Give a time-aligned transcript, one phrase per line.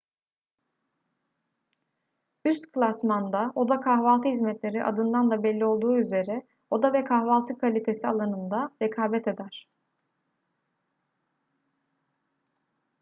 [2.51, 8.71] üst klasmanda oda kahvaltı hizmetleri adından da belli olduğu üzere oda ve kahvaltı kalitesi alanında
[8.81, 9.67] rekabet eder